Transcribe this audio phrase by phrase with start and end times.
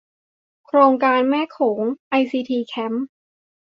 [0.65, 3.05] โครงการแม่โขงไอซีทีแคมป์